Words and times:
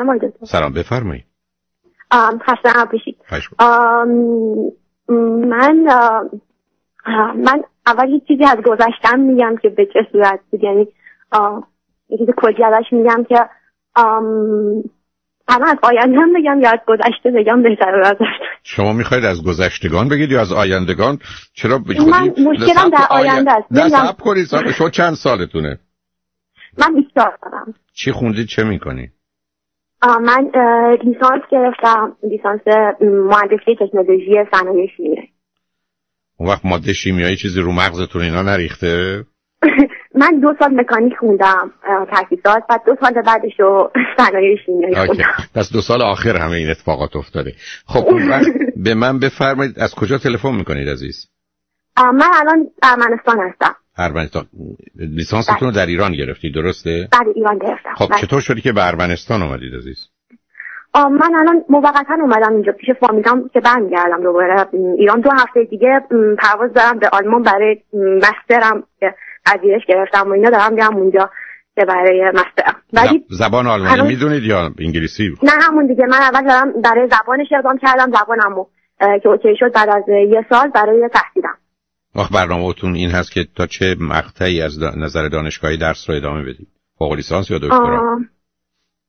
بفرمایید. 0.00 0.22
دکتر. 0.22 0.46
سلام 0.46 0.72
بفرمایید 0.72 1.24
می‌کنم. 3.32 3.58
آم، 3.58 3.88
من 5.48 5.88
آم، 5.90 7.40
من 7.40 7.62
اول 7.86 8.08
یه 8.08 8.20
چیزی 8.28 8.44
از 8.44 8.58
گذشتم 8.66 9.20
میگم 9.20 9.56
که 9.62 9.68
به 9.68 9.86
چه 9.86 10.00
صورت 10.12 10.40
بود. 10.50 10.64
یعنی 10.64 10.88
یه 12.08 12.18
چیز 12.18 12.28
کلی 12.36 12.64
ازش 12.64 12.92
میگم 12.92 13.24
که 13.28 13.36
آم، 13.96 14.24
الان 15.48 15.68
از 15.68 15.78
آینده 15.82 16.20
هم 16.20 16.32
بگم 16.32 16.60
یا 16.60 16.70
از 16.70 16.78
گذشته 16.86 17.30
بگم 17.30 17.62
بهتره 17.62 18.06
ازش. 18.06 18.26
شما 18.62 18.92
می‌خواید 18.92 19.24
از 19.24 19.44
گذشتگان 19.44 20.08
بگید 20.08 20.30
یا 20.30 20.40
از 20.40 20.52
آیندگان؟ 20.52 21.18
چرا 21.52 21.78
من 21.78 22.28
مشکلم 22.28 22.90
در 22.90 23.06
آینده 23.10 23.52
است. 23.52 23.72
نه. 23.72 23.88
صبر 23.88 24.20
کنید 24.20 24.46
شما 24.72 24.90
چند 24.90 25.14
سالتونه؟ 25.14 25.78
من 26.78 26.94
20 26.94 27.08
سال 27.14 27.30
دارم 27.42 27.74
چی 27.94 28.12
خوندید 28.12 28.46
چه 28.46 28.64
می‌کنید 28.64 29.12
من 30.02 30.50
لیسانس 31.04 31.42
گرفتم. 31.50 32.16
لیسانس 32.22 32.60
مهندسی 33.00 33.76
تکنولوژی 33.80 34.44
صنایع 34.52 34.88
شیمیایی. 34.96 35.28
اون 36.36 36.48
وقت 36.48 36.64
ماده 36.64 36.92
شیمیایی 36.92 37.36
چیزی 37.36 37.60
رو 37.60 37.72
مغزتون 37.72 38.22
اینا 38.22 38.42
نریخته؟ 38.42 39.24
من 40.20 40.40
دو 40.40 40.54
سال 40.58 40.80
مکانیک 40.80 41.12
خوندم 41.20 41.72
تاسیسات 42.10 42.62
بعد 42.68 42.82
دو 42.86 42.96
سال 43.00 43.22
بعدش 43.22 43.60
رو 43.60 43.90
صنایع 44.16 44.56
شیمیایی. 44.66 44.94
خوندم. 44.94 45.24
پس 45.54 45.72
دو 45.72 45.80
سال 45.80 46.02
آخر 46.02 46.36
همه 46.36 46.52
این 46.52 46.70
اتفاقات 46.70 47.16
افتاده. 47.16 47.52
خب 47.86 48.06
اون 48.06 48.28
وقت 48.28 48.46
به 48.76 48.94
من 48.94 49.18
بفرمایید 49.18 49.78
از 49.78 49.94
کجا 49.94 50.18
تلفن 50.18 50.54
می‌کنید 50.54 50.88
عزیز؟ 50.88 51.28
من 51.96 52.30
الان 52.40 52.66
ارمنستان 52.82 53.38
هستم. 53.40 53.76
ارمنستان. 53.98 54.44
لیسانستون 54.96 55.68
رو 55.68 55.70
در 55.70 55.86
ایران 55.86 56.12
گرفتی 56.12 56.50
درسته؟ 56.52 57.08
بعد 57.12 57.26
ایران 57.34 57.58
گرفتم. 57.58 57.94
خب 57.96 58.06
بله. 58.10 58.20
چطور 58.20 58.40
شدی 58.40 58.60
که 58.60 58.72
به 58.72 58.86
ارمنستان 58.86 59.42
آمدید 59.42 59.74
عزیز؟ 59.74 60.08
من 60.94 61.34
الان 61.38 61.64
موقتا 61.68 62.14
اومدم 62.22 62.52
اینجا 62.52 62.72
پیش 62.72 62.90
فامیلام 63.00 63.50
که 63.54 63.60
برمیگردم 63.60 64.22
دوباره. 64.22 64.66
ایران 64.98 65.20
دو 65.20 65.30
هفته 65.30 65.64
دیگه 65.64 66.00
پرواز 66.38 66.72
دارم 66.72 66.98
به 66.98 67.08
آلمان 67.12 67.42
برای 67.42 67.76
مسترم 67.94 68.82
که 69.00 69.14
پذیرش 69.46 69.82
گرفتم 69.88 70.28
و 70.28 70.32
اینا 70.32 70.50
دارم 70.50 70.72
میرم 70.74 70.96
اونجا 70.96 71.30
که 71.74 71.84
برای 71.84 72.30
مسترم. 72.30 72.74
ولی 72.92 73.18
زب- 73.18 73.34
زبان 73.34 73.66
آلمانی 73.66 73.92
الان- 73.92 74.06
می‌دونید 74.06 74.42
یا 74.42 74.70
انگلیسی؟ 74.78 75.34
نه 75.42 75.50
همون 75.62 75.86
دیگه. 75.86 76.06
من 76.06 76.18
اول 76.22 76.48
دارم 76.48 76.82
برای 76.82 77.08
زبانش 77.08 77.46
اقدام 77.56 77.78
کردم 77.78 78.12
زبانمو 78.12 78.66
که 79.22 79.28
اوکی 79.28 79.56
شد 79.58 79.72
بعد 79.72 79.88
از 79.88 80.02
یه 80.08 80.46
سال 80.50 80.68
برای 80.68 81.08
تحصیلم. 81.14 81.54
آخ 82.14 82.32
برنامهتون 82.32 82.94
این 82.94 83.10
هست 83.10 83.32
که 83.32 83.46
تا 83.56 83.66
چه 83.66 83.96
مقطعی 84.00 84.62
از 84.62 84.80
دا- 84.80 84.96
نظر 84.96 85.28
دانشگاهی 85.28 85.76
درس 85.76 86.10
رو 86.10 86.16
ادامه 86.16 86.42
بدید 86.42 86.68
فوق 86.98 87.12
لیسانس 87.12 87.50
یا 87.50 87.58
دکترا؟ 87.58 88.20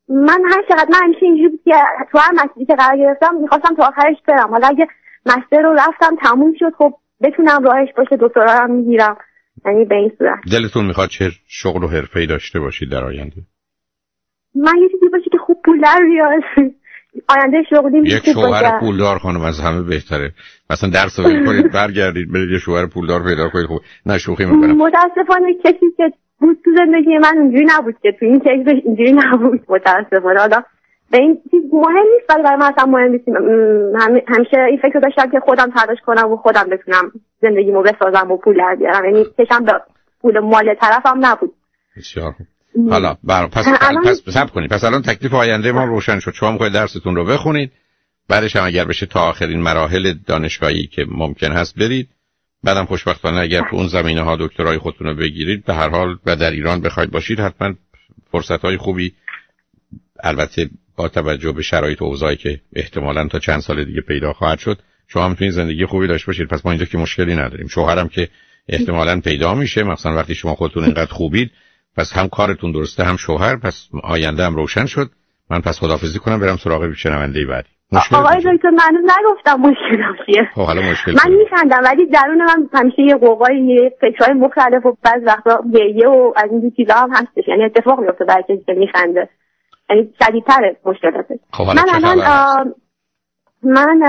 من 0.09 0.41
هر 0.51 0.63
چقدر 0.69 0.89
من 0.91 0.99
همیشه 1.03 1.19
اینجوری 1.21 1.49
بود 1.49 1.61
که 1.63 1.71
تو 2.11 2.17
هر 2.17 2.31
مسیری 2.31 2.65
که 2.65 2.75
قرار 2.75 2.97
گرفتم 2.97 3.35
می‌خواستم 3.35 3.75
تا 3.75 3.83
آخرش 3.87 4.17
برم. 4.27 4.49
حالا 4.49 4.67
اگه 4.67 4.87
مستر 5.25 5.61
رو 5.61 5.73
رفتم 5.73 6.15
تموم 6.23 6.53
شد. 6.59 6.73
خب 6.77 6.93
بتونم 7.21 7.63
راهش 7.63 7.89
باشه 7.97 8.17
دکترا 8.21 8.51
هم 8.51 8.71
می‌گیرم. 8.71 9.17
یعنی 9.65 9.85
به 9.85 9.95
این 9.95 10.11
صورت. 10.17 10.39
دلتون 10.51 10.85
می‌خواد 10.85 11.09
چه 11.09 11.31
شغل 11.47 11.83
و 11.83 11.87
حرفه‌ای 11.87 12.27
داشته 12.27 12.59
باشید 12.59 12.91
در 12.91 13.03
آینده؟ 13.03 13.41
من 14.55 14.73
یه 14.81 14.89
چیزی 14.89 15.09
باشه 15.11 15.29
که 15.31 15.37
خوب 15.37 15.57
پول 15.65 15.81
در 15.81 15.99
بیاد. 16.09 16.71
آینده 17.29 17.57
شغلی 17.69 17.99
یک 17.99 18.31
شوهر 18.33 18.79
پولدار 18.79 19.17
خانم 19.17 19.41
از 19.41 19.59
همه 19.59 19.81
بهتره. 19.81 20.31
مثلا 20.69 20.89
درس 20.89 21.19
رو 21.19 21.45
کنید 21.45 21.71
برگردید 21.77 22.31
برید 22.33 22.51
یه 22.51 22.59
شوهر 22.59 22.85
پولدار 22.85 23.23
پیدا 23.23 23.49
کنید. 23.49 23.65
خوب 23.65 23.81
نه 24.05 24.17
شوخی 24.17 24.45
می‌کنم. 24.45 24.77
متاسفانه 24.77 25.53
کسی 25.63 25.85
که 25.97 26.03
بود 26.39 26.57
تو 26.65 26.71
زندگی 26.77 27.17
من 27.17 27.37
اونجوری 27.37 27.65
نبود 27.77 27.95
که 28.01 28.11
تو 28.19 28.25
این 28.25 28.39
کیس 28.39 28.67
اینجوری 28.85 29.13
نبود. 29.13 29.61
متاسفانه. 29.69 30.39
حالا 30.39 30.63
به 31.11 31.17
این 31.17 31.41
چیز 31.51 31.63
مهم 31.73 32.05
نیست 32.13 32.29
ولی 32.29 32.43
برای 32.43 32.57
من 32.57 32.65
اصلا 32.65 32.85
مهم 32.85 33.11
نیست. 33.11 33.27
همیشه 34.27 34.57
این 34.69 34.77
فکر 34.81 34.99
داشتم 34.99 35.31
که 35.31 35.39
خودم 35.39 35.71
تلاش 35.71 35.97
کنم 36.05 36.31
و 36.31 36.37
خودم 36.37 36.69
بتونم 36.71 37.11
زندگیمو 37.41 37.83
بسازم 37.83 38.31
و 38.31 38.37
پول 38.37 38.57
در 38.57 38.75
بیارم. 38.75 39.05
یعنی 39.05 39.25
چشم 39.37 39.65
به 39.65 39.73
پول 40.21 40.39
مال 40.39 40.75
طرفم 40.81 41.17
نبود. 41.21 41.53
بسیار 41.97 42.33
حالا 42.89 43.17
بر... 43.23 43.47
پس 43.47 43.65
الان- 43.81 44.03
پس 44.05 44.21
صبر 44.29 44.49
کنید. 44.49 44.69
پس 44.69 44.83
الان 44.83 45.01
تکلیف 45.01 45.33
آینده 45.33 45.71
ما 45.71 45.85
روشن 45.85 46.19
شد. 46.19 46.33
شما 46.33 46.51
می‌خواید 46.51 46.73
درستون 46.73 47.15
رو 47.15 47.25
بخونید. 47.25 47.71
بعدش 48.27 48.55
هم 48.55 48.65
اگر 48.65 48.85
بشه 48.85 49.05
تا 49.05 49.19
آخرین 49.19 49.59
مراحل 49.59 50.13
دانشگاهی 50.25 50.87
که 50.87 51.05
ممکن 51.07 51.51
هست 51.51 51.75
برید. 51.75 52.09
بعدم 52.63 52.85
خوشبختانه 52.85 53.39
اگر 53.39 53.61
تو 53.69 53.75
اون 53.75 53.87
زمینه 53.87 54.21
ها 54.21 54.35
دکترای 54.35 54.77
خودتون 54.77 55.07
رو 55.07 55.15
بگیرید 55.15 55.65
به 55.65 55.73
هر 55.73 55.89
حال 55.89 56.17
و 56.25 56.35
در 56.35 56.51
ایران 56.51 56.81
بخواید 56.81 57.11
باشید 57.11 57.39
حتما 57.39 57.73
فرصت 58.31 58.61
های 58.61 58.77
خوبی. 58.77 59.13
البته 60.23 60.69
با 60.95 61.07
توجه 61.07 61.51
به 61.51 61.61
شرایط 61.61 62.01
و 62.01 62.05
اوضاعی 62.05 62.35
که 62.35 62.61
احتمالا 62.73 63.27
تا 63.27 63.39
چند 63.39 63.59
سال 63.59 63.83
دیگه 63.83 64.01
پیدا 64.01 64.33
خواهد 64.33 64.59
شد 64.59 64.79
شما 65.07 65.29
می‌تونید 65.29 65.53
زندگی 65.53 65.85
خوبی 65.85 66.07
داشته 66.07 66.27
باشید. 66.27 66.47
پس 66.47 66.65
ما 66.65 66.71
اینجا 66.71 66.85
که 66.85 66.97
مشکلی 66.97 67.35
نداریم. 67.35 67.67
شوهرم 67.67 68.07
که 68.07 68.29
احتمالا 68.69 69.19
پیدا 69.19 69.55
میشه. 69.55 69.83
مثلا 69.83 70.15
وقتی 70.15 70.35
شما 70.35 70.55
خودتون 70.55 70.83
اینقدر 70.83 71.13
خوبید. 71.13 71.51
پس 71.97 72.13
هم 72.13 72.27
کارتون 72.27 72.71
درسته 72.71 73.03
هم 73.03 73.15
شوهر 73.15 73.55
پس 73.55 73.89
آینده 74.03 74.43
هم 74.43 74.55
روشن 74.55 74.85
شد. 74.85 75.09
من 75.49 75.61
پس 75.61 75.79
خدافزی 75.79 76.19
کنم 76.19 76.39
برم 76.39 76.57
سراغ 76.57 76.93
شنونده 76.93 77.45
بعدی. 77.45 77.69
مشکل 77.91 78.15
آقای. 78.15 78.37
دکتر 78.37 78.69
من 78.69 78.97
نگفتم 79.03 79.55
مشکلم 79.61 80.15
چیه 80.25 80.49
خب 80.55 80.61
حالا 80.61 80.81
مشکل 80.81 81.11
من؟ 81.11 81.35
میخندم 81.35 81.81
ولی 81.83 82.05
درون 82.05 82.43
من 82.43 82.69
همیشه 82.73 83.01
یه 83.01 83.15
قوقای 83.15 83.61
یه 83.61 83.93
فکرهای 84.01 84.33
مختلف 84.33 84.85
و 84.85 84.97
بعض 85.03 85.23
وقتا 85.25 85.63
گریه 85.73 86.07
و 86.07 86.33
از 86.35 86.49
این 86.51 86.71
چیزا 86.77 86.93
هم 86.93 87.09
هستش. 87.11 87.47
یعنی 87.47 87.63
اتفاق 87.63 87.99
میفته 87.99 88.25
برای 88.25 88.43
کسی 88.43 88.63
که 88.65 88.73
میخنده. 88.73 89.29
یعنی 89.89 90.13
شدیدتره 90.23 90.77
مشکلاتش 90.85 91.37
خب 91.53 91.63
من 91.63 91.85
الان 91.93 92.73
من 93.63 93.99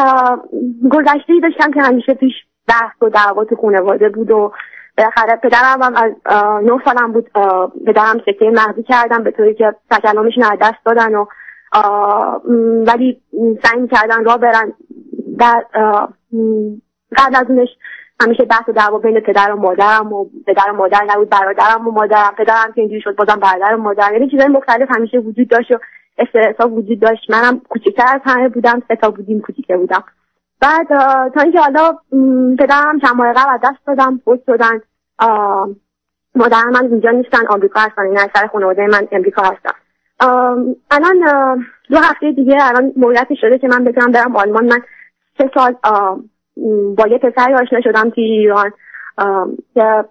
گذشته 0.90 1.32
داشتم 1.42 1.72
که 1.72 1.80
همیشه 1.82 2.14
پیش 2.14 2.32
بحث 2.68 3.02
و 3.02 3.08
دعوا 3.08 3.44
تو 3.44 3.56
خانواده 3.56 4.08
بود 4.08 4.30
و 4.30 4.52
بالاخره 4.98 5.36
پدرم 5.36 5.82
هم 5.82 5.94
از 5.94 6.12
نه 6.64 6.80
سالم 6.84 7.12
بود 7.12 7.30
پدرم 7.86 8.18
سکته 8.26 8.50
مغزی 8.50 8.82
کردن 8.82 9.22
به 9.22 9.30
طوری 9.30 9.54
که 9.54 9.74
تکلمشون 9.90 10.44
از 10.44 10.58
دست 10.60 10.84
دادن 10.84 11.14
و 11.14 11.26
ولی 12.86 13.20
سعی 13.62 13.88
کردن 13.88 14.24
راه 14.24 14.38
برن. 14.38 14.72
م، 16.32 16.74
قبل 17.16 17.36
از 17.36 17.44
اونش 17.48 17.68
همیشه 18.20 18.44
بحث 18.44 18.68
و 18.68 18.72
دعوا 18.72 18.98
بین 18.98 19.20
پدر 19.20 19.52
و 19.52 19.56
مادرم 19.56 20.12
و 20.12 20.26
پدر 20.46 20.70
و 20.70 20.76
مادر 20.76 21.00
نبود 21.08 21.30
برادرم 21.30 21.88
و 21.88 21.90
مادرم. 21.90 22.34
پدرم 22.38 22.72
که 22.74 22.80
اینجوری 22.80 23.00
شد 23.00 23.16
بازم 23.16 23.40
برادر 23.40 23.74
و 23.74 23.78
مادر. 23.78 24.12
یعنی 24.12 24.30
چیزای 24.30 24.48
مختلف 24.48 24.88
همیشه 24.96 25.18
وجود 25.18 25.48
داشت 25.48 25.70
و 25.70 25.78
استرس 26.18 26.56
ها 26.60 26.68
وجود 26.68 27.00
داشت. 27.00 27.30
منم 27.30 27.60
کوچکتر 27.68 28.06
از 28.14 28.20
همه 28.24 28.48
بودم 28.48 28.82
سه 28.88 28.96
تا 28.96 29.10
بودیم 29.10 29.40
کوچیکه 29.40 29.76
بودم. 29.76 30.04
بعد 30.62 30.86
تا 31.34 31.40
اینکه 31.40 31.60
حالا 31.60 31.98
پدرم 32.58 32.98
چند 32.98 33.16
ماه 33.16 33.32
قبل 33.32 33.54
از 33.54 33.60
دست 33.64 33.86
دادم 33.86 34.20
فوت 34.24 34.40
شدن. 34.46 34.80
آه، 35.18 35.68
مادرم 36.34 36.70
من 36.70 36.84
اینجا 36.84 37.10
نیستن 37.10 37.46
آمریکا 37.46 37.80
هستن 37.80 38.02
این 38.02 38.18
اکثر 38.18 38.46
خانواده 38.46 38.86
من 38.86 39.08
امریکا 39.12 39.42
هستن. 39.42 39.70
الان 40.90 41.18
دو 41.90 41.98
هفته 41.98 42.32
دیگه 42.32 42.56
الان 42.60 42.92
موقعیتی 42.96 43.36
شده 43.36 43.58
که 43.58 43.68
من 43.68 43.84
بتونم 43.84 44.12
برم 44.12 44.36
آلمان. 44.36 44.64
من 44.64 44.82
سه 45.38 45.50
سال 45.54 45.74
با 46.96 47.06
یه 47.06 47.18
پسری 47.18 47.54
آشنا 47.54 47.80
شدم 47.80 48.10
توی 48.10 48.24
ایران. 48.24 48.72
که 49.74 50.04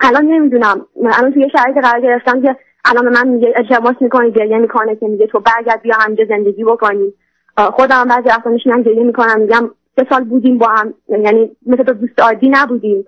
الان 0.00 0.24
نمی‌دونم. 0.24 0.86
الان 1.18 1.32
توی 1.32 1.42
یه 1.42 1.48
شرایط 1.48 1.78
قرار 1.84 2.00
گرفتم 2.00 2.42
که 2.42 2.56
الان 2.84 3.08
من 3.08 3.28
میگه 3.28 3.54
التماس 3.56 3.96
می‌کنه 4.00 4.30
گریه 4.30 4.58
می‌کنه 4.58 4.96
که 4.96 5.06
میگه 5.06 5.26
تو 5.26 5.40
برگرد 5.40 5.82
بیا 5.82 5.94
همینجا 5.98 6.24
زندگی 6.28 6.64
بکنی. 6.64 7.12
خودم 7.58 8.04
بعضی 8.04 8.28
وقتا 8.28 8.50
میشینم 8.50 8.82
گریه 8.82 9.02
می‌کنم 9.02 9.40
میگم 9.40 9.70
سه 9.96 10.06
سال 10.10 10.24
بودیم 10.24 10.58
با 10.58 10.66
هم 10.66 10.94
یعنی 11.08 11.50
مثل 11.66 11.82
تو 11.82 11.92
دوست 11.92 12.20
عادی 12.20 12.48
نبودیم. 12.48 13.04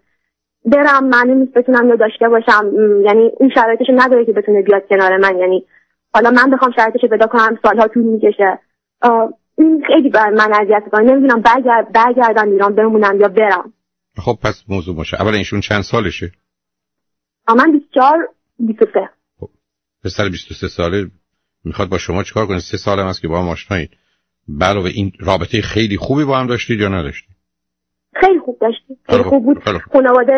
برم 0.65 1.09
معنی 1.09 1.35
نیست 1.35 1.53
بتونم 1.53 1.89
یا 1.89 1.97
داشته 1.97 2.29
باشم. 2.29 2.73
یعنی 3.05 3.31
این 3.41 3.51
شرایطش 3.55 3.87
نداره 3.95 4.25
که 4.25 4.33
بتونه 4.33 4.63
بیاد 4.63 4.83
کنار 4.89 5.17
من. 5.17 5.39
یعنی 5.39 5.67
حالا 6.15 6.31
من 6.31 6.51
بخوام 6.51 6.73
شرایطش 6.77 7.01
پیدا 7.11 7.27
کنم 7.27 7.59
سالها 7.63 7.89
طول 7.89 8.03
می‌کشه. 8.03 8.59
این 9.59 9.85
خیلی 9.87 10.11
برای 10.11 10.35
من 10.35 10.53
اذیت 10.55 10.83
کنه 10.93 11.03
نمی‌دونم 11.03 11.43
برگرد 11.43 11.93
برگردم 11.93 12.51
ایران 12.51 12.75
بمونم 12.75 13.21
یا 13.21 13.29
برم. 13.29 13.73
خب 14.17 14.39
پس 14.43 14.65
موضوع 14.69 14.97
باشه. 14.97 15.17
اولا 15.21 15.37
ایشون 15.37 15.61
چند 15.61 15.83
سالشه؟ 15.83 16.33
من 17.57 17.73
24 17.73 18.29
23 18.59 19.11
پسر 20.05 20.29
23 20.29 20.69
ساله. 20.69 21.11
می‌خواد 21.65 21.89
با 21.89 21.99
شما 21.99 22.23
چیکار 22.23 22.47
کنه؟ 22.47 22.59
سه 22.59 22.77
سال 22.77 22.99
هم 22.99 23.07
هست 23.07 23.21
که 23.21 23.29
با 23.29 23.43
هم 23.43 23.49
آشنایید. 23.49 23.91
علاوه 24.61 24.91
این 24.95 25.13
رابطه 25.21 25.61
خیلی 25.63 25.97
خوبی 25.97 26.25
با 26.25 26.39
هم 26.39 26.47
داشتید 26.47 26.81
یا 26.81 26.89
نداشتید؟ 26.89 27.31
خیلی 28.15 28.39
خوب 28.39 28.59
داشتیم. 28.61 28.97
خیلی 29.11 29.23
خوب. 29.23 29.45
بود. 29.45 29.59
خانواده 29.93 30.33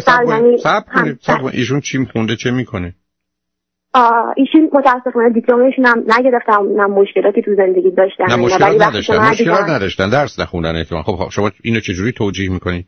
صبر 0.00 0.24
کنید 0.24 0.28
یعنی 0.28 0.58
کنید 0.94 1.20
هم- 1.28 1.38
کنید 1.42 1.54
ایشون 1.54 1.80
چی 1.80 2.06
خونده 2.12 2.36
چه 2.36 2.50
می‌کنه؟ 2.50 2.94
ایشون 4.36 4.70
متاسفانه 4.72 5.30
دیپلمشون 5.30 5.86
هم 5.86 6.04
نگرفتم 6.18 6.68
نه 6.76 6.86
مشکلاتی 6.86 7.42
تو 7.42 7.54
زندگی 7.54 7.90
داشتن 7.90 8.24
نه 8.28 8.36
مشکلات 8.36 8.82
نداشتن 8.82 9.18
مشکلات 9.30 9.68
نداشتن. 9.68 10.10
درس 10.10 10.40
نخوندن 10.40 10.76
احتمال 10.76 11.02
خب 11.02 11.12
خب، 11.12 11.30
شما 11.30 11.50
اینو 11.62 11.80
چجوری 11.80 12.12
توجیه 12.12 12.50
می‌کنید؟ 12.50 12.86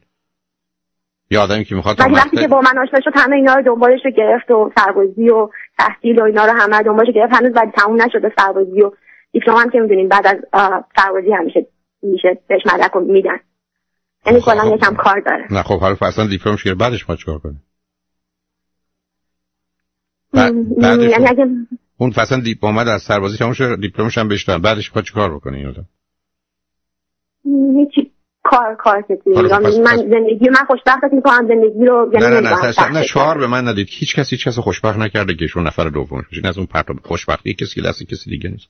یه 1.31 1.39
آدمی 1.39 1.65
که 1.65 1.75
می‌خواد 1.75 2.01
وقتی 2.01 2.37
که 2.37 2.49
با 2.49 2.61
من 2.61 2.79
آشنا 2.79 3.01
شد 3.05 3.11
همه 3.15 3.37
اینا 3.37 3.55
رو 3.55 3.63
دنبالش 3.63 4.01
رو 4.05 4.11
گرفت 4.11 4.51
و 4.51 4.71
سربازی 4.77 5.29
و 5.29 5.49
تحصیل 5.79 6.19
و 6.21 6.23
اینا 6.23 6.45
رو 6.45 6.53
همه 6.53 6.83
دنبالش 6.83 7.15
گرفت. 7.15 7.35
هنوز 7.35 7.57
ولی 7.57 7.71
تموم 7.71 8.03
نشده 8.03 8.33
سربازی 8.39 8.83
و 8.83 8.91
دیپلم 9.33 9.57
هم 9.57 9.71
که 9.71 9.81
می‌دونین 9.81 10.09
بعد 10.09 10.27
از 10.27 10.37
سربازی 10.97 11.33
همیشه 11.33 11.67
میشه 12.03 12.39
بهش 12.49 12.63
مدرک 12.75 12.97
میدن. 12.97 13.39
یعنی 14.27 14.41
خب، 14.41 14.53
کلا 14.53 14.61
خب. 14.61 14.75
یکم 14.77 14.95
کار 14.95 15.21
داره. 15.21 15.47
نه 15.51 15.63
خب 15.63 15.81
حالا 15.81 15.97
اصلا 16.03 16.27
دیپلمش 16.27 16.63
گرفت 16.63 16.79
بعدش 16.79 17.11
ما 17.11 17.17
چیکار 17.17 17.39
کنیم؟ 17.39 17.63
بعدش 20.33 21.11
یعنی 21.11 21.27
اگه 21.27 21.47
اون 21.99 22.13
اصلا 22.17 22.41
دیپ 22.41 22.65
اومد 22.65 22.89
از 22.89 23.03
سربازی 23.03 23.39
تموم 23.39 23.53
شد 23.53 23.81
دیپلمش 23.81 24.19
هم 24.19 24.29
بهش 24.29 24.51
بعدش 24.51 24.89
می‌خواد 24.89 25.05
چیکار 25.05 25.35
بکنه 25.35 25.57
این 25.57 25.67
آدم؟ 25.67 25.89
م، 27.45 27.79
هیچی 27.79 28.11
کار 28.45 28.75
کار 28.75 29.03
خب، 29.03 29.15
پس- 29.43 29.79
من 29.79 29.97
زندگی 29.97 30.49
من 30.49 30.65
خوشبختت 30.67 31.13
می‌کنم 31.13 31.49
زندگی 31.49 31.85
رو 31.85 32.11
یعنی 32.13 32.27
نه 32.27 32.41
نه 32.41 32.41
نه 32.41 32.93
نه, 32.93 33.03
شعار. 33.03 33.39
به 33.39 33.47
من 33.47 33.69
ندید. 33.69 33.89
هیچ 33.91 34.17
کسی 34.17 34.37
هیچ 34.37 34.49
کس 34.49 34.59
خوشبخت 34.59 34.99
نکرده 34.99 35.35
که 35.35 35.43
ایشون 35.43 35.67
نفر 35.67 35.89
دومش 35.89 36.25
بشه 36.27 36.37
این 36.37 36.47
از 36.47 36.59
اون 36.59 36.67
پرتاب 36.67 36.97
خوشبختی 37.03 37.55
کسی 37.55 37.83
دست 37.83 38.03
کسی 38.03 38.31
دیگه 38.31 38.51
نیست. 38.51 38.69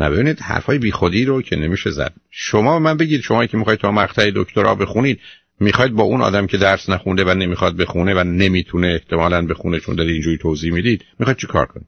نه 0.00 0.10
ببینید 0.10 0.40
حرفای 0.40 0.78
بیخودی 0.78 1.24
رو 1.24 1.42
که 1.42 1.56
نمیشه 1.56 1.90
زد. 1.90 2.12
شما 2.30 2.78
من 2.78 2.96
بگید 2.96 3.20
شما 3.20 3.46
که 3.46 3.56
می‌خواید 3.56 3.80
تا 3.80 3.90
مقطع 3.90 4.30
دکترا 4.36 4.74
بخونید 4.74 5.20
می‌خواید 5.60 5.92
با 5.92 6.02
اون 6.02 6.22
آدم 6.22 6.46
که 6.46 6.56
درس 6.56 6.88
نخونده 6.88 7.24
و 7.24 7.34
نمی‌خواد 7.34 7.76
بخونه 7.76 8.14
و 8.14 8.24
نمی‌تونه 8.24 8.86
احتمالاً 8.86 9.46
بخونه 9.46 9.80
چون 9.80 9.94
دارید 9.94 10.12
اینجوری 10.12 10.38
توضیح 10.38 10.72
می‌دید 10.72 11.04
می‌خواید 11.18 11.38
چی 11.38 11.46
کار 11.46 11.66
کنید؟ 11.66 11.86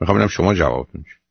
می‌خوام 0.00 0.16
ببینم 0.16 0.28
شما 0.28 0.54
جوابتون 0.54 1.02
چیه 1.02 1.22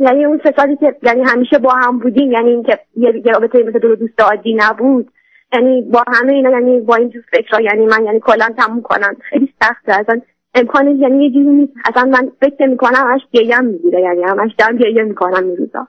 یعنی 0.00 0.24
اون 0.24 0.40
سه 0.44 0.54
سالی 0.56 0.76
که 0.76 0.96
یعنی 1.02 1.22
همیشه 1.22 1.58
با 1.58 1.74
هم 1.74 1.98
بودیم 1.98 2.32
یعنی 2.32 2.50
اینکه 2.50 2.78
یه 2.96 3.32
رابطه 3.32 3.62
مثل 3.62 3.78
دو 3.78 3.96
دوست 3.96 4.20
عادی 4.20 4.54
نبود. 4.54 5.10
یعنی 5.52 5.82
با 5.82 6.04
همه 6.06 6.32
اینا 6.32 6.50
یعنی 6.50 6.80
با 6.80 6.94
این 6.96 7.10
جور 7.10 7.22
فکرها 7.30 7.60
یعنی 7.60 7.86
من 7.86 8.04
یعنی 8.04 8.20
کلا 8.20 8.48
تموم 8.58 8.82
کنم 8.82 9.16
خیلی 9.30 9.54
سخته. 9.62 10.00
اصلا 10.00 10.20
امکانش 10.56 11.00
یعنی 11.00 11.24
یه 11.24 11.30
جوری 11.30 11.46
نیست. 11.46 11.72
اصلا 11.84 12.04
من 12.04 12.32
فکر 12.40 12.66
می‌کنم 12.66 13.10
همش 13.10 13.20
گریم 13.32 13.64
می‌گیره 13.64 14.00
یعنی 14.00 14.22
همش 14.22 14.50
دارم 14.58 14.76
گریه 14.76 15.02
می‌کنم 15.02 15.44
این 15.44 15.56
روزا. 15.56 15.88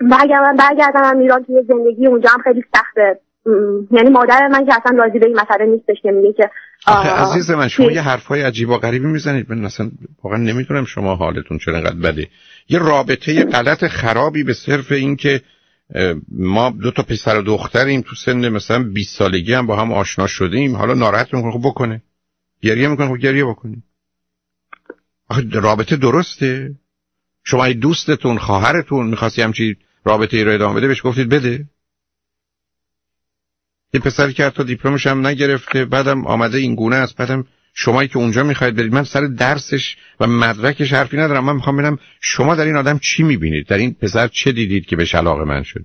برگردم 0.00 0.56
برگردم 0.56 1.04
هم 1.04 1.18
ایران 1.18 1.44
توی 1.44 1.62
زندگی 1.68 2.06
اونجا 2.06 2.28
هم 2.30 2.40
خیلی 2.44 2.64
سخته. 2.74 3.20
یعنی 3.90 4.10
مادر 4.10 4.48
من 4.48 4.66
که 4.66 4.72
اصلا 4.74 4.98
راضی 4.98 5.18
به 5.18 5.26
این 5.26 5.36
مسئله 5.40 5.66
نیستش 5.66 5.96
که 6.02 6.10
میگه 6.10 6.32
که 6.32 6.50
عزیز 6.86 7.50
من 7.50 7.68
شما 7.68 7.90
یه 7.90 8.00
حرفای 8.00 8.42
عجیب 8.42 8.70
و 8.70 8.76
غریبی 8.76 9.06
می‌زنید. 9.06 9.46
من 9.48 9.64
اصلا 9.64 9.90
واقعا 10.24 10.38
نمی‌دونم 10.38 10.84
شما 10.84 11.14
حالتون 11.14 11.58
چرا 11.58 11.76
انقدر 11.76 11.96
بده. 11.96 12.28
یه 12.68 12.78
رابطه 12.78 13.44
غلط 13.44 13.84
خرابی 13.84 14.44
به 14.44 14.54
صرف 14.54 14.92
این 14.92 15.16
که 15.16 15.40
ما 16.30 16.70
دو 16.82 16.90
تا 16.90 17.02
پسر 17.02 17.38
و 17.38 17.42
دختریم 17.42 18.00
تو 18.00 18.14
سن 18.14 18.48
مثلا 18.48 18.82
20 18.94 19.18
سالگی 19.18 19.54
هم 19.54 19.66
با 19.66 19.76
هم 19.76 19.92
آشنا 19.92 20.26
شدیم. 20.26 20.76
حالا 20.76 20.94
ناراحت 20.94 21.34
می‌کنه 21.34 21.52
خب 21.52 21.68
بکنه. 21.68 22.02
گریه 22.66 22.88
می‌کنه 22.88 23.08
خب 23.08 23.16
گریه 23.16 23.44
بکنه 23.44 23.76
آخه 25.28 25.42
رابطه 25.52 25.96
درسته. 25.96 26.74
شما 27.44 27.64
ای 27.64 27.74
دوستتون 27.74 28.38
خواهرتون 28.38 29.06
می‌خواستی 29.06 29.42
همچی 29.42 29.76
رابطه 30.04 30.36
ای 30.36 30.44
رو 30.44 30.52
ادامه 30.52 30.74
بده 30.74 30.88
بهش 30.88 31.02
گفتید 31.04 31.28
بده. 31.28 31.64
یه 33.94 34.00
پسری 34.00 34.32
که 34.32 34.44
حتی 34.44 34.64
دیپلمش 34.64 35.06
هم 35.06 35.26
نگرفته 35.26 35.84
بعدم 35.84 36.26
آمده 36.26 36.58
این 36.58 36.74
گونه 36.74 36.96
است. 36.96 37.16
بعدم 37.16 37.44
شمایی 37.74 38.08
که 38.08 38.16
اونجا 38.16 38.42
می‌خواید 38.42 38.76
برید 38.76 38.92
من 38.92 39.04
سر 39.04 39.26
درسش 39.26 39.96
و 40.20 40.26
مدرکش 40.26 40.92
حرفی 40.92 41.16
ندارم. 41.16 41.44
من 41.44 41.54
می‌خوام 41.54 41.76
ببینم 41.76 41.98
شما 42.20 42.54
در 42.54 42.64
این 42.64 42.76
آدم 42.76 42.98
چی 42.98 43.22
می‌بینید؟ 43.22 43.66
در 43.66 43.78
این 43.78 43.94
پسر 43.94 44.28
چه 44.28 44.52
دیدید 44.52 44.86
که 44.86 44.96
بهش 44.96 45.14
علاقه 45.14 45.44
من 45.44 45.62
شد؟ 45.62 45.84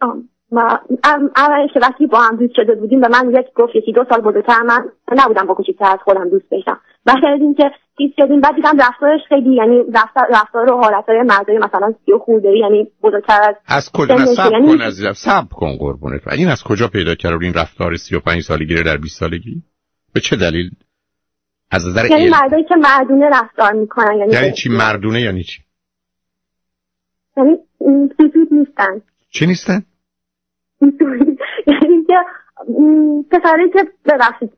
آه، 0.00 0.16
ما 0.52 0.80
ام- 1.04 1.30
اولش 1.36 1.70
که 1.74 1.80
وقتی 1.80 2.06
با 2.06 2.18
هم 2.20 2.36
دوست 2.36 2.54
شده 2.56 2.74
بودیم 2.74 3.00
به 3.00 3.08
من 3.08 3.30
یک 3.40 3.46
گفت 3.56 3.76
یکی 3.76 3.92
دو 3.92 4.04
سال 4.10 4.20
بزرگتر 4.20 4.62
من 4.62 4.84
نبودم 5.16 5.46
با 5.46 5.54
کوچیکتر 5.54 5.84
از 5.84 5.98
خودم 6.04 6.28
دوست 6.28 6.44
بشم 6.50 6.80
بعد 7.04 7.16
از 7.34 7.40
اینکه 7.40 7.70
دوست 7.98 8.14
شدیم 8.20 8.40
بعد 8.40 8.54
دیدم 8.54 8.76
رفتارش 8.88 9.20
خیلی 9.28 9.54
یعنی 9.56 9.76
رفتار 9.94 10.24
رفتار 10.30 10.72
و 10.72 10.76
حالتهای 10.76 11.22
مردای 11.22 11.58
مثلا 11.58 11.94
سی 12.06 12.12
و 12.12 12.18
خورده 12.18 12.48
یعنی 12.58 12.86
بزرگتر 13.02 13.40
از 13.42 13.54
از 13.66 13.90
کجا؟ 13.92 14.16
سب 14.26 14.52
یعنی- 14.52 14.66
کن 14.78 14.82
عزیزم 14.82 15.12
سب 15.12 15.48
کن 15.52 15.76
قربونت. 15.78 16.26
و 16.26 16.30
این 16.30 16.48
از 16.48 16.62
کجا 16.62 16.88
پیدا 16.88 17.14
کرد 17.14 17.42
این 17.42 17.54
رفتار 17.54 17.96
35 17.96 18.42
سالگی 18.42 18.74
رو 18.74 18.82
در 18.82 18.96
20 18.96 19.20
سالگی؟ 19.20 19.62
به 20.14 20.20
چه 20.20 20.36
دلیل؟ 20.36 20.70
از 21.70 21.86
نظر 21.86 22.06
یعنی 22.10 22.28
مردایی 22.30 22.64
که 22.64 22.74
مردونه 22.76 23.30
رفتار 23.32 23.72
می‌کنن 23.72 24.16
یعنی 24.18 24.32
یعنی 24.32 24.52
چی 24.52 24.68
مردونه 24.68 25.20
یعنی 25.20 25.42
چی؟ 25.42 25.62
یعنی 27.36 27.56
سفید 28.18 28.48
نیستن. 28.50 29.00
چی 29.30 29.46
نیستن؟ 29.46 29.82
یعنی 31.66 32.04
که 32.06 32.14
پسرایی 33.30 33.70
که 33.70 33.84
ببخشید 34.04 34.50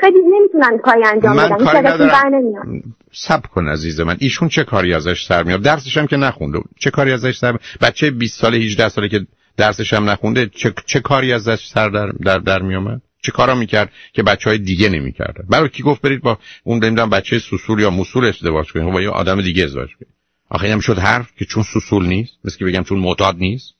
خیلی 0.00 0.18
نمی‌تونن 0.22 0.78
کاری 0.78 1.04
انجام 1.04 1.36
من 1.36 1.48
بدن. 1.48 1.64
کاری 1.64 1.78
هیچ 1.78 1.86
ازشون 1.86 2.34
ندارم. 2.34 2.82
سب 3.12 3.46
کن 3.46 3.68
عزیز 3.68 4.00
من. 4.00 4.16
ایشون 4.18 4.48
چه 4.48 4.64
کاری 4.64 4.94
ازش 4.94 5.26
سر 5.26 5.42
میاد 5.42 5.62
درسش 5.62 5.96
هم 5.96 6.06
که 6.06 6.16
نخونده 6.16 6.58
چه 6.78 6.90
کاری 6.90 7.12
ازش 7.12 7.38
سر 7.38 7.56
بچه 7.80 8.10
20 8.10 8.40
ساله 8.40 8.56
18 8.56 8.88
ساله 8.88 9.08
که 9.08 9.26
درسش 9.56 9.92
هم 9.94 10.10
نخونده 10.10 10.46
چه, 10.46 10.74
چه 10.86 11.00
کاری 11.00 11.32
ازش 11.32 11.68
سر 11.74 11.88
در 11.88 12.12
در, 12.24 12.38
در 12.38 12.62
میومد 12.62 13.02
چه 13.22 13.32
کارا 13.32 13.54
می‌کرد 13.54 13.92
که 14.12 14.22
بچه 14.22 14.50
های 14.50 14.58
دیگه 14.58 14.88
نمی‌کردن؟ 14.88 15.44
برای 15.50 15.68
کی 15.68 15.82
گفت 15.82 16.02
برید 16.02 16.22
با 16.22 16.38
اون 16.64 16.84
نمی‌دونم 16.84 17.10
بچه 17.10 17.38
سوسول 17.38 17.80
یا 17.80 17.90
موسول 17.90 18.24
ازدواج 18.24 18.72
کنید؟ 18.72 18.92
با 18.92 19.02
یه 19.02 19.10
آدم 19.10 19.42
دیگه 19.42 19.64
ازدواج 19.64 19.88
کنید. 19.88 20.14
آخه 20.50 20.66
اینم 20.66 20.80
شد 20.80 20.98
حرف 20.98 21.32
که 21.38 21.44
چون 21.44 21.62
سوسول 21.62 22.06
نیست 22.06 22.32
مثل 22.44 22.58
که 22.58 22.64
بگم 22.64 22.82
چون 22.82 22.98
معتاد 22.98 23.36
نیست. 23.36 23.77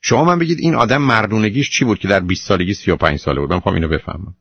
شما 0.00 0.24
من 0.24 0.38
بگید 0.38 0.58
این 0.60 0.74
آدم 0.74 1.02
مردونگیش 1.02 1.70
چی 1.70 1.84
بود 1.84 1.98
که 1.98 2.08
در 2.08 2.20
20 2.20 2.48
سالگی 2.48 2.74
35 2.74 3.18
ساله 3.18 3.40
بود؟ 3.40 3.50
من 3.50 3.56
می‌خوام 3.56 3.74
اینو 3.74 3.88
بفهمم. 3.88 4.34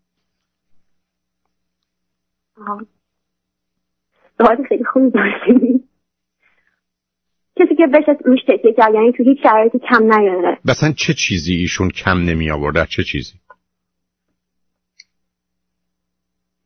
سوال 4.38 4.64
خیلی 4.70 4.84
خوبی 4.84 5.12
کسی 7.60 7.76
که 7.76 7.88
بشه 7.94 8.18
روش 8.26 8.40
تکیه 8.48 8.74
کرد 8.78 8.94
یعنی 8.94 9.12
تو 9.12 9.24
هیچ 9.24 9.38
شرایطی 9.44 9.80
کم 9.80 10.04
نیاره. 10.04 10.58
مثلا 10.66 10.92
چه 10.92 11.14
چیزی 11.14 11.54
ایشون 11.56 11.90
کم 11.90 12.18
نمی 12.18 12.52
آورد؟ 12.52 12.88
چه 12.88 13.04
چیزی؟ 13.04 13.34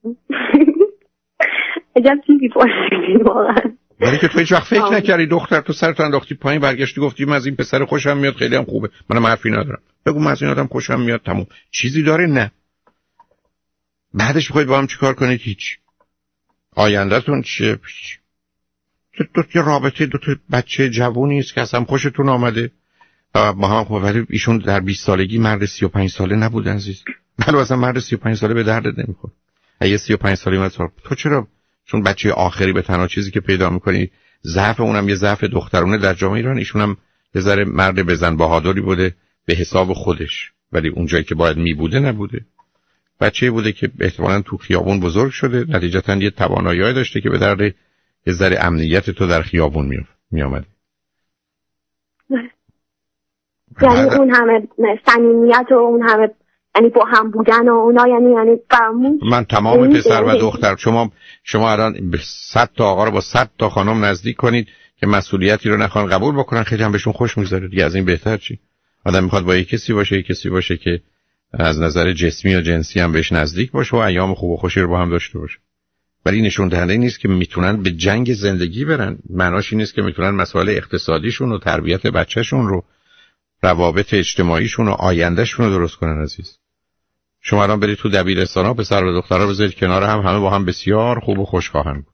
عجب 1.95 2.21
چیزی 2.27 2.49
پرسیدی 2.49 3.23
واقعا. 3.23 3.77
ولی 4.01 4.17
که 4.17 4.27
تو 4.27 4.39
هیچ 4.39 4.51
وقت 4.51 4.63
فکر. 4.63 4.89
نکردی 4.89 5.25
دختر 5.25 5.61
تو 5.61 5.73
سرت 5.73 5.99
انداختی 5.99 6.35
پایین 6.35 6.61
برگشتی 6.61 7.01
گفتی 7.01 7.25
من 7.25 7.35
از 7.35 7.45
این 7.45 7.55
پسر 7.55 7.85
خوشم 7.85 8.17
میاد 8.17 8.35
خیلی 8.35 8.55
هم 8.55 8.65
خوبه. 8.65 8.89
منم 9.09 9.25
حرفی 9.25 9.49
ندارم. 9.49 9.81
بگو 10.05 10.19
من 10.19 10.31
از 10.31 10.41
این 10.41 10.51
آدم 10.51 10.67
خوشم 10.67 11.01
میاد 11.01 11.21
تموم. 11.25 11.47
چیزی 11.71 12.03
داره؟ 12.03 12.27
نه. 12.27 12.51
بعدش 14.13 14.49
می‌خواید 14.49 14.67
با 14.67 14.77
هم 14.77 14.87
چیکار 14.87 15.13
کنید 15.13 15.41
هیچ. 15.41 15.77
آیندهتون 16.75 17.41
چیه. 17.41 17.79
دو, 19.33 19.43
یه 19.55 19.61
رابطه 19.61 20.05
دو 20.05 20.17
تا 20.17 20.35
بچه 20.51 20.89
جوونی 20.89 21.39
است 21.39 21.53
که 21.53 21.61
اصلا 21.61 21.83
خوشتون 21.83 22.29
آمده. 22.29 22.71
با 23.33 23.67
هم 23.67 23.83
خب 23.83 23.91
ولی 23.91 24.25
ایشون 24.29 24.57
در 24.57 24.79
20 24.79 25.05
سالگی 25.05 25.37
مرد 25.37 25.65
35 25.65 26.09
ساله 26.09 26.35
نبود 26.35 26.69
عزیز. 26.69 27.03
بله 27.47 27.57
اصلا 27.57 27.77
مرد 27.77 27.99
35 27.99 28.37
ساله 28.37 28.53
به 28.53 28.63
دردت 28.63 28.99
نمی‌خوره. 28.99 29.33
اگه 29.79 29.97
35 29.97 30.37
ساله 30.37 30.69
تو 31.03 31.15
چرا 31.15 31.47
چون 31.91 32.03
بچه 32.03 32.31
آخری 32.31 32.73
به 32.73 32.81
تنها 32.81 33.07
چیزی 33.07 33.31
که 33.31 33.39
پیدا 33.39 33.69
می‌کنی 33.69 34.11
ضعف 34.43 34.79
اونم 34.79 35.09
یه 35.09 35.15
ضعف 35.15 35.43
دخترونه. 35.43 35.97
در 35.97 36.13
جامعه 36.13 36.37
ایران 36.37 36.57
ایشون 36.57 36.81
هم 36.81 36.97
یه 37.35 37.41
ذره 37.41 37.65
مرد 37.65 38.05
بزن 38.05 38.37
بهادری 38.37 38.81
بوده 38.81 39.15
به 39.45 39.53
حساب 39.53 39.93
خودش. 39.93 40.51
ولی 40.71 40.89
اونجایی 40.89 41.23
که 41.23 41.35
باید 41.35 41.57
میبوده 41.57 41.99
نبوده. 41.99 42.45
بچه 43.19 43.51
بوده 43.51 43.71
که 43.71 43.91
احتمالا 43.99 44.41
تو 44.41 44.57
خیابون 44.57 44.99
بزرگ 44.99 45.31
شده. 45.31 45.65
نتیجتا 45.69 46.15
یه 46.15 46.29
توانایی 46.29 46.93
داشته 46.93 47.21
که 47.21 47.29
به 47.29 47.37
درد 47.37 47.61
یه 48.27 48.33
ذره 48.33 48.57
امنیت 48.65 49.09
تو 49.09 49.27
در 49.27 49.41
خیابون 49.41 49.85
می 49.85 49.97
میآمده 50.31 50.65
یعنی 53.81 54.09
اون 54.09 54.29
همه 54.35 54.67
صمیمیت 55.05 55.65
و 55.71 55.73
اون 55.73 56.01
همه 56.09 56.29
یعنی 56.75 56.89
با 56.89 57.05
هم 57.05 57.31
بودن 57.31 57.69
و 57.69 57.73
اونا 57.75 58.07
یعنی 58.07 58.31
یعنی 58.31 58.57
فراموش 58.69 59.21
من 59.31 59.45
تمام 59.45 59.79
این 59.79 59.93
پسر 59.93 60.21
و 60.23 60.27
این- 60.27 60.41
دختر 60.41 60.75
شما 60.75 61.11
شما 61.43 61.71
الان 61.71 62.09
به 62.09 62.19
100 62.23 62.69
تا 62.77 62.85
آقا 62.85 63.03
رو 63.03 63.11
با 63.11 63.21
100 63.21 63.49
تا 63.57 63.69
خانم 63.69 64.05
نزدیک 64.05 64.35
کنید 64.35 64.67
که 64.99 65.07
مسئولیتی 65.07 65.69
رو 65.69 65.77
نخوان 65.77 66.05
قبول 66.05 66.35
بکنن. 66.35 66.63
خیلی 66.63 66.83
هم 66.83 66.91
بهشون 66.91 67.13
خوش 67.13 67.37
می‌ذاره 67.37 67.67
دیگه. 67.67 67.85
از 67.85 67.95
این 67.95 68.05
بهتر 68.05 68.37
چی؟ 68.37 68.59
آدم 69.05 69.23
می‌خواد 69.23 69.43
با 69.43 69.55
یک 69.55 69.69
کسی 69.69 69.93
باشه 69.93 70.17
یک 70.17 70.25
کسی 70.25 70.49
باشه 70.49 70.77
که 70.77 71.01
از 71.53 71.79
نظر 71.81 72.13
جسمی 72.13 72.55
و 72.55 72.61
جنسی 72.61 72.99
هم 72.99 73.11
بهش 73.11 73.31
نزدیک 73.31 73.71
باشه 73.71 73.95
و 73.97 73.99
ایام 73.99 74.33
خوب 74.33 74.51
و 74.51 74.57
خوشی 74.57 74.79
رو 74.79 74.87
با 74.87 74.99
هم 74.99 75.09
داشته 75.09 75.39
باشه. 75.39 75.57
ولی 76.25 76.41
نشون 76.41 76.67
دهنده 76.67 76.97
نیست 76.97 77.19
که 77.19 77.27
می‌تونن 77.27 77.83
به 77.83 77.91
جنگ 77.91 78.33
زندگی 78.33 78.85
برن. 78.85 79.17
معناش 79.29 79.73
این 79.73 79.81
نیست 79.81 79.93
که 79.93 80.01
می‌تونن 80.01 80.29
مسائل 80.29 80.69
اقتصادیشون 80.69 81.51
و 81.51 81.57
تربیت 81.57 82.07
بچهشون 82.07 82.67
رو 82.67 82.83
روابط 83.63 84.13
اجتماعیشون 84.13 84.87
و 84.87 84.91
آیندهشون 84.91 85.65
رو 85.65 85.71
درست 85.71 85.95
کنن 85.95 86.21
عزیز. 86.21 86.57
شما 87.41 87.63
الان 87.63 87.79
برید 87.79 87.97
تو 87.97 88.09
دبیرستان 88.09 88.65
ها 88.65 88.73
پسر 88.73 89.03
و 89.03 89.13
دخترها 89.13 89.47
بذارید 89.47 89.75
کنار 89.75 90.03
هم 90.03 90.19
همه 90.19 90.39
با 90.39 90.49
هم 90.49 90.65
بسیار 90.65 91.19
خوب 91.19 91.39
و 91.39 91.45
خوش 91.45 91.69
خواهند 91.69 92.05
بود 92.05 92.13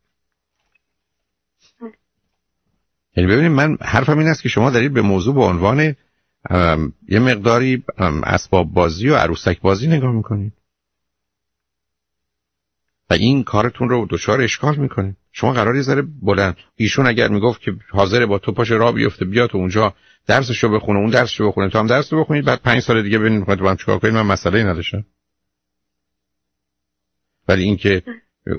یعنی 3.17 3.31
ببینید 3.31 3.51
من 3.51 3.77
حرفم 3.81 4.19
این 4.19 4.27
است 4.27 4.41
که 4.41 4.49
شما 4.49 4.69
دارید 4.69 4.93
به 4.93 5.01
موضوع 5.01 5.35
به 5.35 5.41
عنوان 5.41 5.95
یه 7.09 7.19
مقداری 7.19 7.83
اسباب 8.23 8.73
بازی 8.73 9.09
و 9.09 9.15
عروسک 9.15 9.61
بازی 9.61 9.87
نگاه 9.87 10.11
می‌کنید. 10.11 10.53
و 13.09 13.13
این 13.13 13.43
کارتون 13.43 13.89
رو 13.89 14.07
دچار 14.09 14.41
اشکال 14.41 14.75
می‌کنه. 14.75 15.15
شما 15.31 15.53
قراری 15.53 15.81
ذره 15.81 16.01
بلند 16.21 16.57
ایشون 16.75 17.07
اگر 17.07 17.27
می‌گفت 17.27 17.61
که 17.61 17.75
حاضر 17.89 18.25
با 18.25 18.39
تو 18.39 18.51
پاش 18.51 18.71
را 18.71 18.91
بیفته 18.91 19.25
بیا 19.25 19.47
تو 19.47 19.57
اونجا 19.57 19.93
درسشو 20.27 20.69
بخونه 20.69 20.99
اون 20.99 21.09
درسشو 21.09 21.47
بخونه 21.47 21.69
تو 21.69 21.79
هم 21.79 21.87
درس 21.87 22.13
بخونید 22.13 22.45
بعد 22.45 22.61
پنج 22.61 22.79
سال 22.79 23.03
دیگه 23.03 23.19
ببینید 23.19 23.39
می‌خواید 23.39 23.59
با 23.59 23.69
هم 23.69 23.77
چیکار 23.77 23.99
کنید 23.99 24.13
من 24.13 24.21
مسئله 24.21 24.63
نداشتم. 24.63 25.05
ولی 27.47 27.63
اینکه 27.63 28.01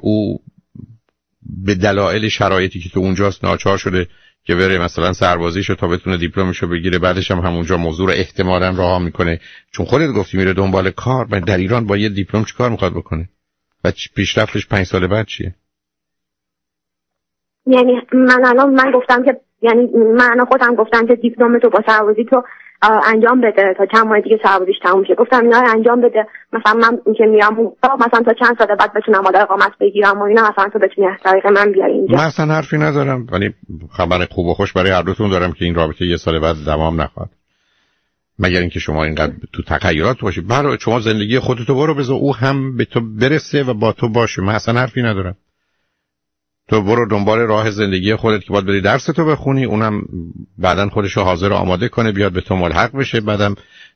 او 0.01 0.39
به 1.65 1.75
دلایل 1.75 2.29
شرایطی 2.29 2.81
که 2.81 2.89
تو 2.89 3.01
اونجاست 3.01 3.45
ناچار 3.45 3.79
شده 3.79 4.07
که 4.45 4.55
بره 4.55 4.79
مثلا 4.79 5.13
سربازیشو 5.13 5.75
تا 5.75 5.89
بتونه 5.89 6.17
دیپلمشو 6.17 6.69
بگیره 6.69 6.99
بعدش 6.99 7.31
هم 7.31 7.39
همونجا 7.39 7.77
موضوع 7.77 8.07
رو 8.07 8.13
احتمالا 8.13 8.71
راه 8.71 8.99
می‌کنه. 8.99 9.41
چون 9.71 9.87
خودت 9.87 10.13
گفتی 10.13 10.37
میره 10.37 10.53
دنبال 10.53 10.91
کار 10.91 11.25
در 11.25 11.57
ایران 11.57 11.87
با 11.87 11.97
یه 11.97 12.09
دیپلم 12.09 12.45
چیکار 12.45 12.71
می‌خواد 12.71 12.93
بکنه؟ 12.93 13.29
و 13.85 13.93
پیشرفتش 14.17 14.67
پنج 14.67 14.87
سال 14.87 15.07
بعد 15.07 15.27
چیه؟ 15.27 15.55
یعنی 17.67 17.93
من 18.13 18.45
الان 18.45 18.75
من 18.75 18.91
گفتم 18.95 19.25
که 19.25 19.41
یعنی 19.63 19.87
من 19.95 20.45
خودم 20.45 20.75
گفتم 20.75 21.07
که 21.07 21.15
دیپلم 21.15 21.59
تو 21.59 21.71
با 21.71 21.83
سربازی 21.87 22.25
تو 22.25 22.43
انجام 22.83 23.41
بده 23.41 23.75
تا 23.79 23.87
چند 23.87 24.07
ماه 24.07 24.21
دیگه 24.21 24.41
سربازیش 24.43 24.77
تموم 24.83 25.05
شه. 25.05 25.15
گفتم 25.15 25.41
اینا 25.43 25.59
انجام 25.59 26.01
بده. 26.01 26.27
مثلا 26.53 26.75
من 26.75 27.15
که 27.15 27.25
میام 27.25 27.73
مثلا 27.83 28.21
تا 28.21 28.33
چند 28.33 28.59
سال 28.59 28.77
بعد 28.77 28.93
بتونم 28.93 29.21
مادر 29.21 29.43
اقامت 29.43 29.73
بگیرم 29.81 30.19
و 30.21 30.23
اینا 30.23 30.43
مثلا 30.51 30.69
تو 30.73 30.79
بتونی 30.79 31.07
از 31.07 31.17
طریق 31.25 31.47
من 31.47 31.73
بیای 31.73 31.93
اینجا. 31.93 32.17
من 32.17 32.25
اصلا 32.25 32.47
حرفی 32.47 32.79
ندارم 32.79 33.27
ولی 33.33 33.55
خبر 33.91 34.25
خوب 34.31 34.47
و 34.47 34.55
خوش 34.55 34.73
برای 34.73 34.91
هر 34.91 35.03
دوتون 35.03 35.31
دارم 35.31 35.53
که 35.53 35.65
این 35.65 35.75
رابطه 35.75 36.07
یه 36.07 36.17
سال 36.17 36.41
بعد 36.41 36.57
دوام 36.67 37.01
نخواهد. 37.01 37.31
مگر 38.39 38.61
اینکه 38.61 38.81
شما 38.81 39.05
اینقدر 39.05 39.33
تو 39.53 39.63
تغییرات 39.63 40.21
باشید 40.21 40.49
برای 40.49 40.79
شما 40.81 41.01
زندگی 41.01 41.39
خودتو 41.39 41.75
برو 41.75 41.95
بذار 41.95 42.17
او 42.17 42.37
هم 42.37 42.77
به 42.77 42.85
تو 42.85 43.01
برسه 43.01 43.63
و 43.63 43.75
با 43.75 43.93
تو 43.93 44.09
باشه. 44.09 44.43
من 44.43 44.55
اصلا 44.55 44.81
حرفی 44.81 45.03
ندارم. 45.03 45.37
تو 46.69 46.83
برو 46.83 47.09
دنبال 47.09 47.39
راه 47.39 47.71
زندگی 47.71 48.15
خودت 48.15 48.45
که 48.45 48.53
باید 48.53 48.67
بری 48.67 48.81
درس 48.81 49.07
تو 49.07 49.25
بخونی. 49.25 49.65
اونم 49.65 50.03
بعدا 50.59 50.89
خودش 50.89 51.17
رو 51.17 51.23
حاضر 51.23 51.53
آماده 51.53 51.89
کنه 51.89 52.13
بیاد 52.13 52.33
به 52.33 52.41
تو 52.41 52.57
ملحق 52.57 52.97
بشه. 52.97 53.21
بعدم 53.21 53.55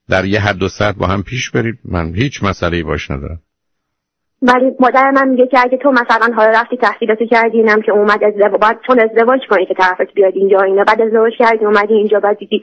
در 0.09 0.25
یه 0.25 0.41
حد 0.41 0.63
و 0.63 0.69
ساعت 0.69 0.97
با 0.97 1.07
هم 1.07 1.23
پیش 1.23 1.51
برید. 1.51 1.79
من 1.85 2.15
هیچ 2.15 2.45
مسئله 2.45 2.83
باش 2.83 3.11
ندارم. 3.11 3.41
ولی 4.43 4.71
مادر 4.81 5.11
من 5.11 5.29
میگه 5.29 5.47
که 5.47 5.61
اگه 5.61 5.79
تو 5.83 5.91
مثلا 5.91 6.35
حالا 6.37 6.61
رفتی 6.61 6.77
تحصیلاتو 6.77 7.27
کردی 7.27 7.59
اینم 7.59 7.83
که 7.83 7.93
اومد 7.93 8.25
ازدواج 8.25 8.61
بعد 8.61 8.79
چون 8.87 9.01
ازدواج 9.01 9.41
کنی 9.51 9.67
که 9.67 9.75
طرفت 9.75 10.15
بیاد 10.15 10.33
اینجا 10.37 10.61
اینا. 10.61 10.85
بعد 10.85 11.01
ازدواج 11.01 11.33
کردی 11.39 11.65
اومدی 11.65 11.95
اینجا 11.95 12.21
بعد 12.21 12.39
دیدی 12.39 12.61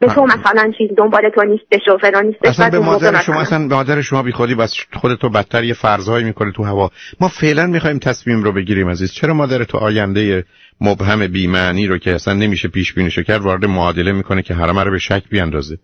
به 0.00 0.06
تو 0.06 0.24
مثلا 0.24 0.72
چیز 0.78 0.90
دنبال 0.98 1.30
تو 1.34 1.44
نیستش 1.44 1.88
و 1.88 1.98
فلان 1.98 2.26
نیستش 2.26 2.48
اصلا 2.48 2.70
به 2.70 2.78
مادر 2.78 3.22
شما 3.22 3.40
اصلا 3.40 3.68
به 3.68 3.74
مادر 3.74 4.00
شما 4.00 4.22
بیخودی 4.22 4.54
بس 4.54 4.74
خودتو 4.92 5.28
بدتر 5.28 5.64
یه 5.64 5.74
فرضهایی 5.74 6.24
می‌کنه 6.24 6.52
تو 6.52 6.64
هوا. 6.64 6.90
ما 7.20 7.28
فعلا 7.28 7.66
می‌خوایم 7.66 7.98
تصمیم 7.98 8.42
رو 8.42 8.52
بگیریم 8.52 8.88
عزیز. 8.88 9.12
چرا 9.12 9.34
مادر 9.34 9.64
تو 9.64 9.78
آینده 9.78 10.44
مبهم 10.80 11.26
بیمعنی 11.26 11.86
رو 11.86 11.98
که 11.98 12.14
اصلا 12.14 12.34
نمیشه 12.34 12.68
پیش 12.68 12.94
بینیشو 12.94 13.22
کرد 13.22 13.42
وارد 13.42 13.64
معادله 13.64 14.12
می‌کنه 14.12 14.42
که 14.42 14.54
همه 14.54 14.84
رو 14.84 14.90
به 14.90 14.98
شک 14.98 15.22
بیاندازه؟ 15.30 15.78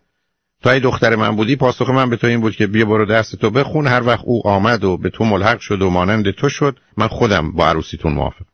تو 0.62 0.70
ای 0.70 0.80
دختر 0.80 1.16
من 1.16 1.36
بودی 1.36 1.56
پاسخ 1.56 1.90
من 1.90 2.10
به 2.10 2.16
تو 2.16 2.26
این 2.26 2.40
بود 2.40 2.56
که 2.56 2.66
بیا 2.66 2.84
برو 2.84 3.06
درس 3.06 3.30
تو 3.30 3.50
بخون. 3.50 3.86
هر 3.86 4.06
وقت 4.06 4.24
او 4.24 4.46
آمد 4.46 4.84
و 4.84 4.96
به 4.96 5.10
تو 5.10 5.24
ملحق 5.24 5.58
شد 5.58 5.82
و 5.82 5.90
مانند 5.90 6.30
تو 6.30 6.48
شد 6.48 6.76
من 6.96 7.08
خودم 7.08 7.52
با 7.52 7.68
عروسیتون 7.68 8.12
موافق 8.12 8.44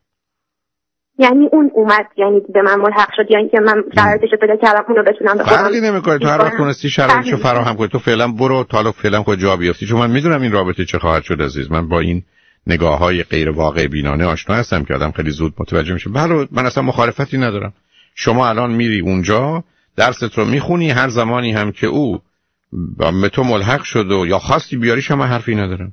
یعنی 1.19 1.49
اون 1.53 1.71
اومد 1.75 2.07
یعنی 2.17 2.41
به 2.55 2.63
من 2.63 2.75
ملحق 2.81 3.09
شد 3.17 3.31
یعنی 3.31 3.49
که 3.49 3.61
من 3.61 3.83
شرایطش 3.95 4.29
پیدا 4.41 4.57
کردم 4.57 4.85
اونو 4.89 5.03
بتونم 5.03 5.39
بخونم 5.39 5.65
فرقی 5.65 5.81
نمی‌کنه. 5.81 6.19
تو 6.19 6.29
هر 6.29 6.39
وقت 6.39 6.57
تونستی 6.57 6.91
شرایطشو 6.91 7.37
فراهم 7.37 7.77
کنی. 7.77 7.89
تو 7.89 7.99
فعلا 7.99 8.29
برو 8.29 8.65
تا 8.65 8.93
فعلا 8.93 9.23
خود 9.23 9.39
جا 9.39 9.57
بیافتی 9.57 9.87
چون 9.87 9.99
من 9.99 10.11
می‌دونم 10.11 10.43
این 10.43 10.53
رابطه 10.53 10.85
چه 10.85 10.99
خواهد 10.99 11.23
شد 11.23 11.43
عزیز. 11.43 11.71
من 11.71 11.89
با 11.89 12.01
این 12.01 12.23
نگاه 12.67 12.99
های 12.99 13.23
غیر 13.23 13.51
واقع 13.51 13.87
بینانه 13.87 14.25
آشنا 14.25 14.57
هستم 14.57 14.85
که 14.85 14.95
آدم 14.95 15.11
خیلی 15.11 15.31
زود 15.31 15.55
متوجه 15.59 15.95
میشه. 15.95 16.11
بله 16.11 16.49
من 16.53 16.67
اصلا 16.67 16.83
مخالفتی 16.83 17.39
ندارم. 17.39 17.73
شما 18.15 18.49
الان 18.49 18.73
میری 18.73 19.01
اونجا 19.01 19.65
درست 19.97 20.39
رو 20.39 20.45
می‌خونی 20.45 20.91
هر 20.91 21.09
زمانی 21.09 21.53
هم 21.53 21.73
که 21.73 21.87
او 21.87 22.19
به 23.21 23.29
تو 23.29 23.45
ملحق 23.45 23.83
شد 23.83 24.11
و 24.11 24.27
یا 24.27 24.39
خواستی 24.39 24.77
بیاری 24.77 25.03
شما 25.03 25.25
حرفی 25.25 25.55
ندارم. 25.55 25.93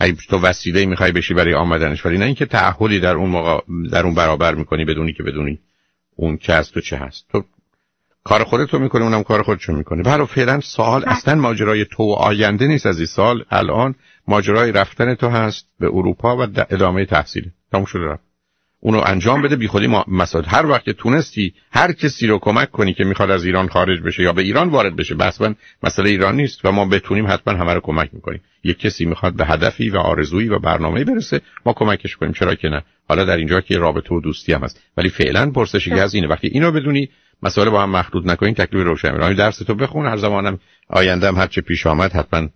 ای 0.00 0.12
تو 0.28 0.38
وسیله 0.38 0.86
می‌خوای 0.86 1.12
بشی 1.12 1.34
برای 1.34 1.54
آمدنش 1.54 2.06
ولی 2.06 2.18
نه 2.18 2.24
اینکه 2.24 2.46
تعهدی 2.46 3.00
در 3.00 3.14
اون 3.14 3.30
موقع 3.30 3.60
در 3.92 4.04
اون 4.04 4.14
برابر 4.14 4.54
می‌کنی 4.54 4.84
بدونی 4.84 5.12
که 5.12 5.22
بدونی 5.22 5.58
اون 6.16 6.36
که 6.36 6.52
از 6.52 6.70
تو 6.70 6.80
چه 6.80 6.96
هست. 6.96 7.26
تو 7.32 7.44
کار 8.24 8.44
خودت 8.44 8.74
رو 8.74 8.78
می‌کنه 8.78 9.02
اونم 9.02 9.22
کار 9.22 9.42
خودشو 9.42 9.72
می‌کنه. 9.72 10.02
برای 10.02 10.26
فعلا 10.26 10.60
سوال 10.60 11.02
بله. 11.02 11.12
اصلا 11.12 11.34
ماجرای 11.34 11.84
تو 11.84 12.02
و 12.02 12.12
آینده 12.12 12.66
نیست 12.66 12.86
از 12.86 12.96
این 12.96 13.06
سال 13.06 13.44
الان 13.50 13.94
ماجرای 14.28 14.72
رفتن 14.72 15.14
تو 15.14 15.28
هست 15.28 15.66
به 15.80 15.86
اروپا 15.86 16.36
و 16.36 16.40
ادامه 16.70 17.04
تحصیل. 17.04 17.50
تموم 17.72 17.84
شده 17.84 18.04
رفت. 18.04 18.25
اونو 18.86 19.02
انجام 19.06 19.42
بده. 19.42 19.56
بی 19.56 19.68
خودی 19.68 19.86
مساد 20.08 20.44
هر 20.48 20.66
وقت 20.66 20.90
تونستی 20.90 21.54
هر 21.72 21.92
کسی 21.92 22.26
رو 22.26 22.38
کمک 22.38 22.70
کنی 22.70 22.94
که 22.94 23.04
می‌خواد 23.04 23.30
از 23.30 23.44
ایران 23.44 23.68
خارج 23.68 24.00
بشه 24.00 24.22
یا 24.22 24.32
به 24.32 24.42
ایران 24.42 24.68
وارد 24.68 24.96
بشه 24.96 25.14
بس 25.14 25.38
مسئله 25.82 26.10
ایران 26.10 26.36
نیست 26.36 26.64
و 26.64 26.72
ما 26.72 26.84
بتونیم 26.84 27.26
حتما 27.26 27.54
همه 27.54 27.74
رو 27.74 27.80
کمک 27.80 28.10
می‌کنیم. 28.12 28.40
یک 28.64 28.78
کسی 28.78 29.04
می‌خواد 29.04 29.36
به 29.36 29.46
هدفی 29.46 29.90
و 29.90 29.96
آرزویی 29.96 30.48
و 30.48 30.58
برنامه‌ای 30.58 31.04
برسه 31.04 31.40
ما 31.66 31.72
کمکش 31.72 32.16
کنیم. 32.16 32.32
چرا 32.32 32.54
که 32.54 32.68
نه؟ 32.68 32.82
حالا 33.08 33.24
در 33.24 33.36
اینجا 33.36 33.60
که 33.60 33.78
رابطه 33.78 34.14
و 34.14 34.20
دوستی 34.20 34.52
هم 34.52 34.60
هست. 34.60 34.82
ولی 34.96 35.08
فعلا 35.08 35.50
پرسشی 35.50 35.90
از 35.90 36.14
اینه. 36.14 36.28
وقتی 36.28 36.46
اینو 36.46 36.72
بدونی 36.72 37.08
مسئله 37.42 37.70
با 37.70 37.82
هم 37.82 37.90
مخلوط 37.90 38.26
نکنین 38.26 38.54
تکلیف 38.54 38.84
روشن 38.84 39.34
درس 39.34 39.58
تو 39.58 39.74
بخون 39.74 40.06
هر 40.06 40.16
زمانم 40.16 40.58
آینده 40.88 41.28
هم 41.28 41.36
هر 41.36 41.46
چه 41.46 41.60
پیش 41.60 41.86
آمد 41.86 42.12
حتما 42.12 42.48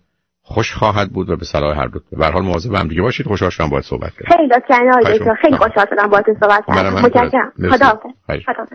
خوش 0.43 0.73
خواهد 0.73 1.09
بود 1.09 1.29
و 1.29 1.35
به 1.35 1.45
صلاح 1.45 1.77
هر 1.77 1.87
دو. 1.87 1.99
به 2.11 2.25
هر 2.25 2.31
حال 2.31 2.43
مواظب 2.43 2.73
هم 2.73 2.87
دیگه 2.87 3.01
باشید. 3.01 3.27
خوشحال 3.27 3.49
شدم 3.49 3.69
باهات 3.69 3.83
صحبت 3.83 4.11
کردم 4.13 4.35
خیلی 4.35 4.47
لطفا 4.47 5.33
خیلی 5.41 5.57
خوشحال 5.57 5.85
شدم 5.89 6.07
باهات 6.07 6.25
صحبت 6.39 6.63
کردم. 6.67 6.93
متشکرم. 6.93 7.53
خدا 7.71 8.67